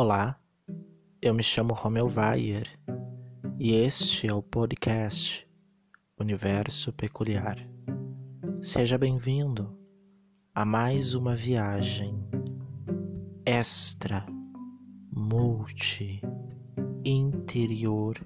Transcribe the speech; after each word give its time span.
Olá, 0.00 0.40
eu 1.20 1.34
me 1.34 1.42
chamo 1.42 1.74
Romeu 1.74 2.06
Weyer 2.06 2.68
e 3.58 3.72
este 3.72 4.28
é 4.28 4.32
o 4.32 4.40
podcast 4.40 5.44
Universo 6.16 6.92
Peculiar. 6.92 7.58
Seja 8.62 8.96
bem-vindo 8.96 9.76
a 10.54 10.64
mais 10.64 11.14
uma 11.14 11.34
viagem 11.34 12.16
extra, 13.44 14.24
multi, 15.10 16.22
interior 17.04 18.24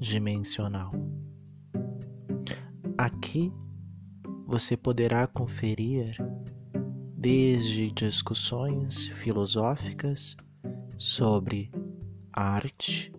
dimensional. 0.00 0.90
Aqui 2.98 3.52
você 4.44 4.76
poderá 4.76 5.24
conferir 5.28 6.16
desde 7.16 7.92
discussões 7.92 9.06
filosóficas 9.06 10.36
sobre 10.98 11.70
arte, 12.32 13.12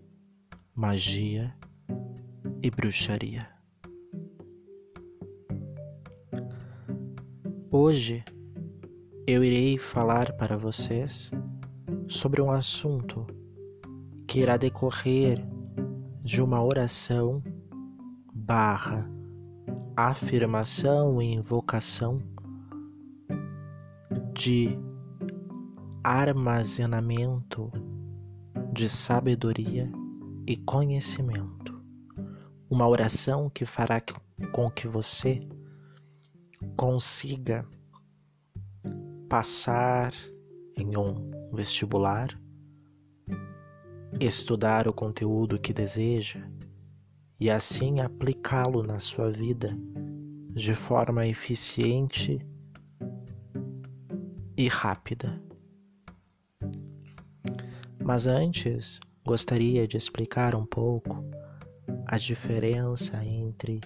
magia 0.73 1.53
e 2.61 2.71
bruxaria. 2.71 3.47
Hoje 7.71 8.23
eu 9.27 9.43
irei 9.43 9.77
falar 9.77 10.33
para 10.33 10.57
vocês 10.57 11.31
sobre 12.07 12.41
um 12.41 12.49
assunto 12.49 13.27
que 14.27 14.39
irá 14.39 14.57
decorrer 14.57 15.45
de 16.23 16.41
uma 16.41 16.63
oração 16.63 17.43
barra 18.33 19.07
afirmação 19.95 21.21
e 21.21 21.33
invocação 21.33 22.21
de 24.33 24.86
armazenamento 26.07 27.69
de 28.71 28.87
sabedoria 28.87 29.91
e 30.47 30.55
conhecimento. 30.55 31.83
Uma 32.69 32.87
oração 32.87 33.49
que 33.49 33.65
fará 33.65 34.01
com 34.53 34.71
que 34.71 34.87
você 34.87 35.41
consiga 36.77 37.67
passar 39.27 40.13
em 40.77 40.95
um 40.95 41.29
vestibular, 41.51 42.39
estudar 44.17 44.87
o 44.87 44.93
conteúdo 44.93 45.59
que 45.59 45.73
deseja 45.73 46.39
e 47.37 47.49
assim 47.49 47.99
aplicá-lo 47.99 48.81
na 48.81 48.97
sua 48.97 49.29
vida 49.29 49.77
de 50.51 50.73
forma 50.73 51.27
eficiente 51.27 52.39
e 54.55 54.69
rápida. 54.69 55.45
Mas 58.07 58.25
antes, 58.25 59.01
gostaria 59.25 59.85
de 59.85 59.97
explicar 59.97 60.55
um 60.55 60.65
pouco 60.65 61.25
a 62.05 62.17
diferença 62.17 63.21
entre 63.21 63.81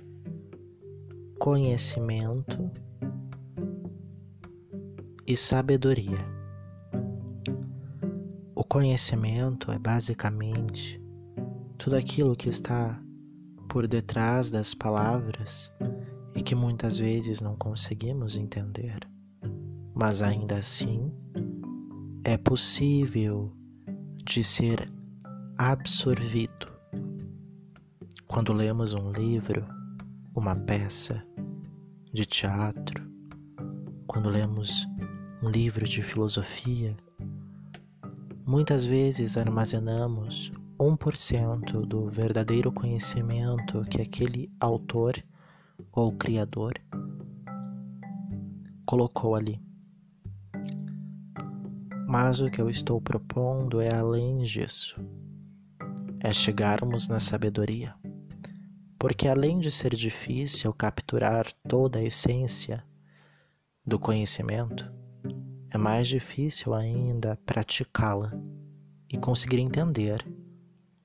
conhecimento 1.39 2.69
e 5.25 5.36
sabedoria. 5.36 6.19
O 8.53 8.64
conhecimento 8.64 9.72
é 9.72 9.80
basicamente 9.80 11.02
tudo 11.80 11.95
aquilo 11.95 12.36
que 12.36 12.47
está 12.47 13.02
por 13.67 13.88
detrás 13.88 14.52
das 14.52 14.75
palavras 14.75 15.73
e 16.36 16.44
que 16.44 16.53
muitas 16.53 16.99
vezes 16.99 17.42
não 17.42 17.55
conseguimos 17.55 18.38
entender, 18.38 18.99
mas 19.95 20.22
ainda 20.22 20.58
assim 20.58 21.11
é 22.23 22.38
possível 22.38 23.52
de 24.23 24.44
ser 24.44 24.91
absorvido. 25.58 26.67
Quando 28.27 28.54
lemos 28.54 28.93
um 28.93 29.11
livro, 29.11 29.65
uma 30.36 30.55
peça 30.55 31.26
de 32.14 32.26
teatro, 32.26 33.09
quando 34.08 34.30
lemos 34.30 34.87
um 35.42 35.49
livro 35.49 35.87
de 35.87 36.02
filosofia, 36.02 36.95
muitas 38.45 38.86
vezes 38.86 39.37
armazenamos 39.37 40.52
1% 40.80 41.86
do 41.86 42.09
verdadeiro 42.09 42.71
conhecimento 42.71 43.83
que 43.86 44.02
aquele 44.02 44.52
autor 44.59 45.21
ou 45.92 46.11
criador 46.14 46.73
colocou 48.86 49.36
ali. 49.36 49.70
Mas 52.11 52.42
o 52.42 52.52
que 52.52 52.60
eu 52.60 52.70
estou 52.70 52.99
propondo 52.99 53.80
é 53.80 53.95
além 53.95 54.39
disso. 54.39 54.99
É 56.20 56.33
chegarmos 56.33 57.08
na 57.08 57.22
sabedoria. 57.22 57.95
Porque 58.99 59.30
além 59.30 59.60
de 59.60 59.72
ser 59.72 59.95
difícil 59.95 60.73
capturar 60.73 61.45
toda 61.70 62.00
a 62.00 62.04
essência 62.04 62.83
do 63.86 63.98
conhecimento, 63.98 64.92
é 65.70 65.77
mais 65.77 66.05
difícil 66.10 66.73
ainda 66.73 67.39
praticá-la 67.45 68.33
e 69.10 69.17
conseguir 69.17 69.60
entender 69.60 70.21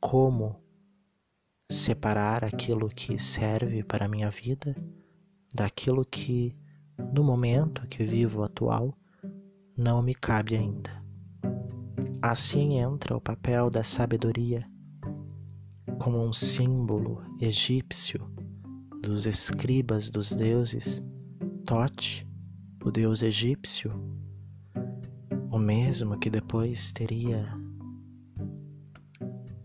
como 0.01 0.61
separar 1.71 2.45
aquilo 2.45 2.89
que 2.89 3.17
serve 3.17 3.85
para 3.85 4.07
a 4.07 4.09
minha 4.09 4.29
vida 4.29 4.75
daquilo 5.55 6.05
que, 6.05 6.53
no 7.15 7.23
momento 7.23 7.87
que 7.87 8.03
vivo 8.03 8.43
atual, 8.43 8.93
não 9.77 10.01
me 10.01 10.15
cabe 10.15 10.57
ainda. 10.57 10.91
Assim 12.23 12.79
entra 12.79 13.17
o 13.17 13.21
papel 13.21 13.69
da 13.69 13.85
sabedoria 13.85 14.67
como 15.99 16.25
um 16.25 16.33
símbolo 16.33 17.23
egípcio 17.41 18.27
dos 19.03 19.27
escribas 19.27 20.11
dos 20.11 20.31
deuses, 20.31 21.03
Tote, 21.65 22.27
o 22.85 22.91
deus 22.91 23.23
egípcio, 23.23 23.93
o 25.51 25.59
mesmo 25.59 26.19
que 26.19 26.31
depois 26.31 26.93
teria 26.93 27.47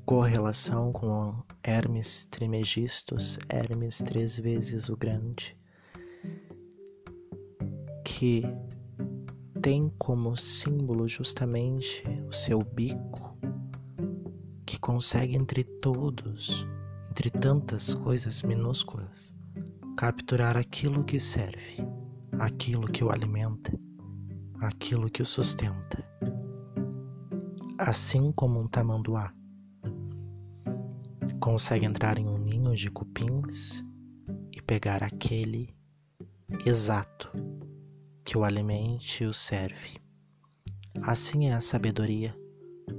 correlação 0.05 0.91
com 0.91 1.41
Hermes 1.63 2.25
Trimegistus, 2.25 3.39
Hermes 3.47 3.99
três 3.99 4.39
vezes 4.39 4.89
o 4.89 4.97
grande, 4.97 5.57
que 8.03 8.43
tem 9.61 9.93
como 9.99 10.35
símbolo 10.35 11.07
justamente 11.07 12.03
o 12.27 12.33
seu 12.33 12.57
bico, 12.59 13.37
que 14.65 14.79
consegue 14.79 15.35
entre 15.35 15.63
todos, 15.63 16.65
entre 17.11 17.29
tantas 17.29 17.93
coisas 17.93 18.41
minúsculas, 18.41 19.31
capturar 19.95 20.57
aquilo 20.57 21.03
que 21.03 21.19
serve, 21.19 21.87
aquilo 22.39 22.87
que 22.87 23.03
o 23.03 23.11
alimenta, 23.11 23.71
aquilo 24.61 25.07
que 25.11 25.21
o 25.21 25.25
sustenta. 25.25 26.03
Assim 27.77 28.31
como 28.31 28.59
um 28.59 28.67
tamanduá 28.67 29.31
consegue 31.39 31.85
entrar 31.85 32.17
em 32.17 32.27
um 32.27 32.37
ninho 32.37 32.75
de 32.75 32.89
cupins 32.89 33.83
e 34.51 34.59
pegar 34.59 35.03
aquele 35.03 35.75
exato 36.65 37.31
que 38.23 38.37
o 38.37 38.43
alimente 38.43 39.23
e 39.23 39.27
o 39.27 39.33
serve. 39.33 39.99
Assim 41.03 41.47
é 41.47 41.53
a 41.53 41.61
sabedoria, 41.61 42.35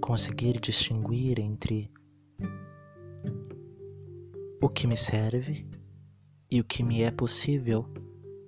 conseguir 0.00 0.58
distinguir 0.58 1.38
entre 1.38 1.90
o 4.60 4.68
que 4.68 4.86
me 4.86 4.96
serve 4.96 5.66
e 6.50 6.60
o 6.60 6.64
que 6.64 6.82
me 6.82 7.02
é 7.02 7.10
possível 7.10 7.86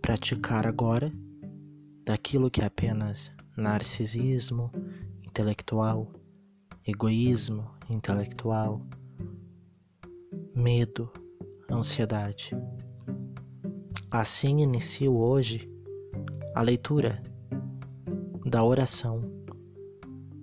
praticar 0.01 0.67
agora 0.67 1.13
daquilo 2.05 2.51
que 2.51 2.61
é 2.61 2.67
apenas 2.67 3.33
narcisismo 3.57 4.71
intelectual, 5.23 6.13
egoísmo 6.87 7.71
intelectual, 7.89 8.81
medo, 10.55 11.11
ansiedade. 11.71 12.51
Assim 14.11 14.61
inicio 14.61 15.17
hoje 15.17 15.74
a 16.55 16.63
leitura 16.63 17.21
da 18.47 18.63
oração, 18.63 19.23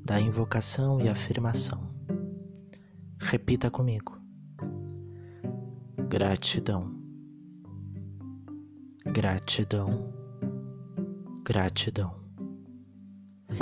da 0.03 0.19
invocação 0.19 0.99
e 0.99 1.07
afirmação. 1.07 1.89
Repita 3.17 3.71
comigo. 3.71 4.19
Gratidão, 6.09 6.93
gratidão, 9.05 10.13
gratidão. 11.45 12.19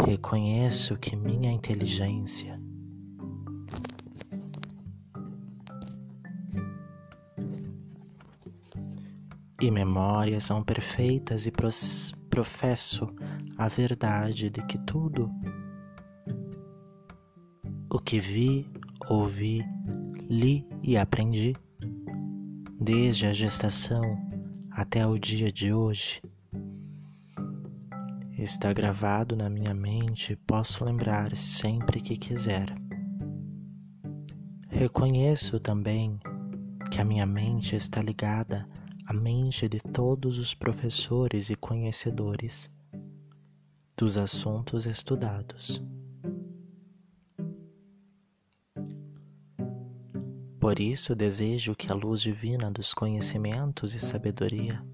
Reconheço 0.07 0.98
que 0.98 1.16
minha 1.16 1.51
inteligência 1.51 2.60
e 9.62 9.69
memórias 9.69 10.46
são 10.46 10.63
perfeitas 10.63 11.46
e 11.46 11.51
professo 12.30 13.08
a 13.58 13.68
verdade 13.68 14.50
de 14.50 14.62
que 14.66 14.78
tudo 14.80 15.30
o 17.92 18.00
que 18.00 18.20
vi, 18.20 18.70
ouvi, 19.10 19.66
li 20.30 20.68
e 20.84 20.96
aprendi, 20.96 21.56
desde 22.80 23.26
a 23.26 23.34
gestação 23.34 24.04
até 24.72 25.06
o 25.06 25.18
dia 25.18 25.52
de 25.52 25.74
hoje, 25.74 26.22
está 28.38 28.72
gravado 28.72 29.36
na 29.36 29.50
minha 29.50 29.74
mente 29.74 30.34
e 30.34 30.36
posso 30.36 30.86
lembrar 30.86 31.36
sempre 31.36 32.00
que 32.00 32.16
quiser. 32.16 32.68
Reconheço 34.70 35.60
também 35.60 36.20
que 36.92 37.02
a 37.02 37.06
minha 37.06 37.25
mente 37.25 37.75
está 37.75 38.02
ligada 38.02 38.68
à 39.10 39.14
mente 39.14 39.68
de 39.68 39.80
todos 39.80 40.38
os 40.38 40.54
professores 40.54 41.50
e 41.50 41.56
conhecedores 41.56 42.70
dos 43.98 44.20
assuntos 44.20 44.86
estudados. 44.86 45.82
Por 50.60 50.80
isso 50.80 51.16
desejo 51.16 51.76
que 51.76 51.92
a 51.92 51.96
luz 51.96 52.22
divina 52.22 52.70
dos 52.70 52.94
conhecimentos 52.94 53.96
e 53.96 54.00
sabedoria 54.00 54.86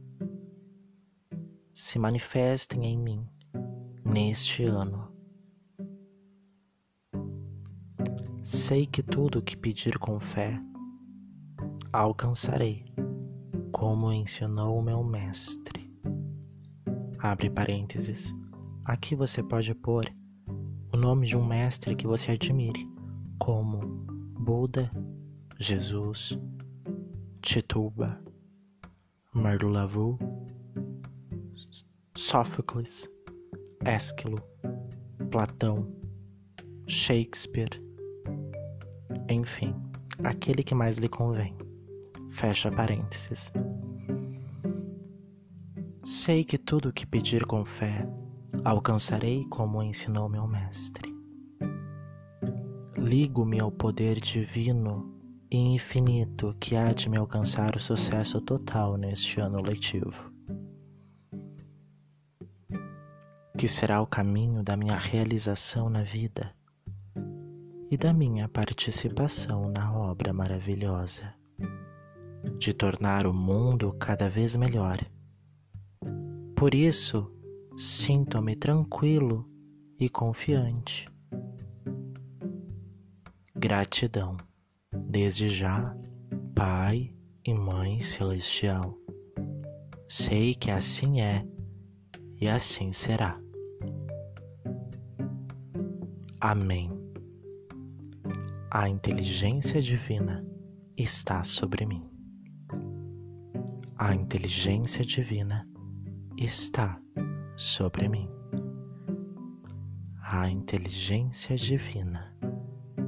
se 1.74 2.00
manifestem 2.00 2.86
em 2.86 2.98
mim 2.98 3.28
neste 4.06 4.64
ano. 4.64 5.12
Sei 8.42 8.86
que 8.86 9.04
tudo 9.04 9.40
o 9.40 9.42
que 9.42 9.58
pedir 9.58 10.00
com 10.00 10.18
fé 10.22 10.58
alcançarei, 11.92 12.86
como 13.86 14.12
ensinou 14.12 14.80
o 14.80 14.82
meu 14.82 15.04
mestre. 15.04 15.88
Abre 17.20 17.52
parênteses. 17.52 18.34
Aqui 18.84 19.16
você 19.16 19.44
pode 19.44 19.76
pôr 19.76 20.12
o 20.92 20.98
nome 20.98 21.28
de 21.28 21.38
um 21.38 21.46
mestre 21.46 21.96
que 21.96 22.08
você 22.08 22.32
admire, 22.32 22.90
como 23.38 23.82
Buda, 24.40 24.92
Jesus, 25.60 26.36
Tituba, 27.44 28.20
Marulavu, 29.32 30.18
Sófocles, 32.18 33.08
Ésquilo, 33.86 34.42
Platão, 35.30 35.88
Shakespeare, 36.88 37.70
enfim, 39.30 39.76
aquele 40.24 40.64
que 40.64 40.74
mais 40.74 40.98
lhe 40.98 41.08
convém. 41.08 41.56
Fecha 42.36 42.70
parênteses. 42.70 43.50
Sei 46.04 46.44
que 46.44 46.58
tudo 46.58 46.90
o 46.90 46.92
que 46.92 47.08
pedir 47.08 47.46
com 47.46 47.64
fé 47.64 48.06
alcançarei 48.66 49.46
como 49.46 49.82
ensinou 49.82 50.28
meu 50.28 50.46
mestre. 50.46 51.16
Ligo-me 52.98 53.58
ao 53.62 53.72
poder 53.72 54.20
divino 54.20 55.18
e 55.50 55.56
infinito 55.76 56.54
que 56.60 56.76
há 56.76 56.92
de 56.92 57.08
me 57.08 57.16
alcançar 57.16 57.74
o 57.74 57.80
sucesso 57.80 58.42
total 58.42 58.98
neste 58.98 59.40
ano 59.40 59.62
letivo. 59.64 60.30
que 63.58 63.70
será 63.70 64.02
o 64.02 64.06
caminho 64.06 64.62
da 64.62 64.76
minha 64.76 64.98
realização 64.98 65.90
na 65.90 66.04
vida 66.04 66.54
e 67.90 67.96
da 67.96 68.12
minha 68.12 68.50
participação 68.50 69.70
na 69.70 69.98
obra 69.98 70.34
maravilhosa 70.34 71.34
de 72.58 72.74
tornar 72.74 73.28
o 73.28 73.34
mundo 73.34 73.94
cada 74.00 74.30
vez 74.30 74.56
melhor. 74.56 74.98
Por 76.56 76.74
isso, 76.74 77.32
sinto-me 77.76 78.56
tranquilo 78.56 79.46
e 80.00 80.10
confiante. 80.10 81.08
Gratidão, 83.54 84.38
desde 85.10 85.50
já, 85.50 85.96
Pai 86.54 87.14
e 87.46 87.54
Mãe 87.54 88.00
Celestial. 88.00 88.98
Sei 90.08 90.54
que 90.54 90.72
assim 90.72 91.22
é 91.22 91.46
e 92.40 92.48
assim 92.48 92.92
será. 92.92 93.40
Amém. 96.40 96.92
A 98.70 98.88
inteligência 98.88 99.82
divina 99.82 100.46
está 100.98 101.44
sobre 101.44 101.86
mim. 101.86 102.15
A 103.98 104.14
inteligência 104.14 105.06
divina 105.06 105.66
está 106.38 107.00
sobre 107.56 108.10
mim. 108.10 108.30
A 110.22 110.50
inteligência 110.50 111.56
divina 111.56 112.36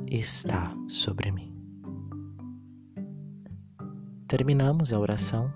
está 0.09 0.73
sobre 0.87 1.29
mim. 1.29 1.53
Terminamos 4.29 4.93
a 4.93 4.99
oração 4.99 5.53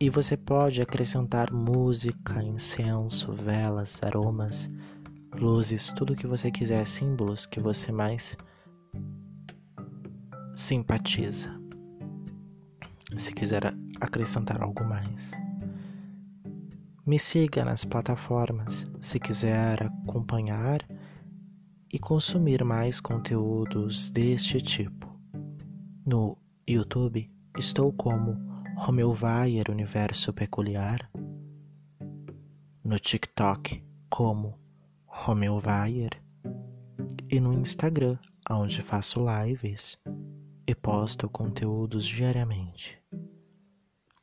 e 0.00 0.08
você 0.08 0.34
pode 0.34 0.80
acrescentar 0.80 1.52
música, 1.52 2.42
incenso, 2.42 3.32
velas, 3.34 4.02
aromas 4.02 4.70
luzes, 5.34 5.92
tudo 5.92 6.16
que 6.16 6.26
você 6.26 6.50
quiser, 6.50 6.86
símbolos 6.86 7.44
que 7.44 7.60
você 7.60 7.92
mais 7.92 8.34
simpatiza. 10.56 11.61
Se 13.16 13.32
quiser 13.32 13.74
acrescentar 14.00 14.62
algo 14.62 14.84
mais. 14.84 15.32
Me 17.04 17.18
siga 17.18 17.64
nas 17.64 17.84
plataformas 17.84 18.86
se 19.00 19.18
quiser 19.18 19.82
acompanhar 20.06 20.80
e 21.92 21.98
consumir 21.98 22.64
mais 22.64 23.00
conteúdos 23.00 24.10
deste 24.10 24.62
tipo. 24.62 25.08
No 26.06 26.38
YouTube 26.66 27.30
estou 27.58 27.92
como 27.92 28.36
Romeu 28.76 29.12
Vayer 29.12 29.70
Universo 29.70 30.32
Peculiar. 30.32 31.10
No 32.84 32.98
TikTok 32.98 33.84
como 34.08 34.58
Romeu 35.06 35.58
Vayer 35.58 36.22
e 37.30 37.40
no 37.40 37.52
Instagram, 37.52 38.16
onde 38.50 38.80
faço 38.80 39.20
lives 39.20 39.98
e 40.66 40.74
posto 40.74 41.28
conteúdos 41.28 42.06
diariamente, 42.06 43.01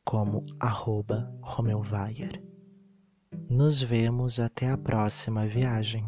como 0.10 0.44
arroba 0.60 1.32
Nos 3.48 3.80
vemos 3.80 4.40
até 4.40 4.68
a 4.68 4.76
próxima 4.76 5.46
viagem. 5.46 6.04